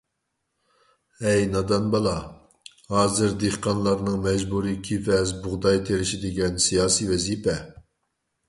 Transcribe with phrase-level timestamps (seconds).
[1.23, 2.13] ھەي نادان بالا،
[2.95, 7.59] ھازىر دېھقانلارنىڭ مەجبۇرىي كېۋەز، بۇغداي تېرىشى دېگەن سىياسىي ۋەزىپە.